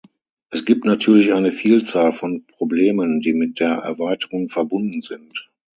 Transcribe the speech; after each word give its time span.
Es 0.49 0.65
gibt 0.65 0.83
natürlich 0.83 1.31
eine 1.31 1.51
Vielzahl 1.51 2.11
von 2.11 2.47
Problemen, 2.47 3.19
die 3.21 3.33
mit 3.35 3.59
der 3.59 3.73
Erweiterung 3.83 4.49
verbunden 4.49 5.03
sind. 5.03 5.51